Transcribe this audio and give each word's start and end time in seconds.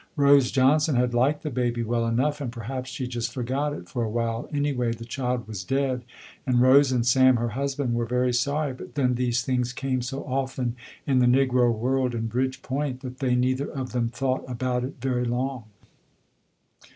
Rose 0.15 0.49
Johnson 0.49 0.95
had 0.95 1.13
liked 1.13 1.43
the 1.43 1.51
baby 1.51 1.83
well 1.83 2.07
enough 2.07 2.41
and 2.41 2.51
perhaps 2.51 2.89
she 2.89 3.05
just 3.05 3.31
forgot 3.31 3.71
it 3.71 3.87
for 3.87 4.01
awhile, 4.03 4.49
anyway 4.51 4.91
the 4.91 5.05
child 5.05 5.47
was 5.47 5.63
dead 5.63 6.03
and 6.47 6.59
Rose 6.59 6.91
and 6.91 7.05
Sam 7.05 7.35
her 7.35 7.49
husband 7.49 7.93
were 7.93 8.07
very 8.07 8.33
sorry 8.33 8.73
but 8.73 8.95
then 8.95 9.13
these 9.13 9.43
things 9.43 9.73
came 9.73 10.01
so 10.01 10.23
often 10.23 10.75
in 11.05 11.19
the 11.19 11.27
negro 11.27 11.71
world 11.71 12.15
in 12.15 12.27
Bridgepoint, 12.29 13.01
that 13.01 13.19
they 13.19 13.35
neither 13.35 13.69
of 13.69 13.91
them 13.91 14.09
thought 14.09 14.43
about 14.47 14.83
it 14.83 14.95
very 14.99 15.23
long. 15.23 15.65